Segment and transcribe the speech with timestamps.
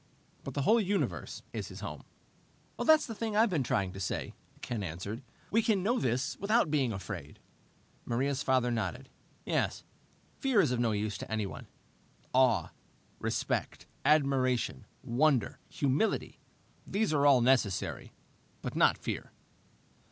[0.43, 2.01] But the whole universe is his home."
[2.83, 5.21] "That's the thing I've been trying to say," Ken answered.
[5.51, 7.37] "We can know this without being afraid."
[8.03, 9.09] Maria's father nodded.
[9.45, 9.83] "Yes.
[10.39, 11.67] Fear is of no use to anyone.
[12.33, 12.71] Awe,
[13.19, 16.39] respect, admiration, wonder, humility
[16.87, 18.11] these are all necessary.
[18.63, 19.31] But not fear."